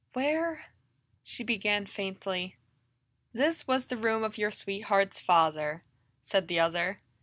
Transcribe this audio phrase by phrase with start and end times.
[0.13, 0.65] "Where"
[1.23, 2.55] she began faintly.
[3.33, 5.83] "This was the room of your sweetheart's father,"
[6.23, 6.97] said the other.